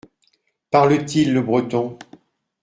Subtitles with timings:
[0.71, 1.99] Parle-t-il le breton?